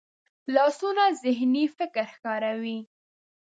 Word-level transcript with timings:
لاسونه 0.55 1.03
ذهني 1.23 1.63
فکر 1.79 2.05
ښکاروي 2.13 2.79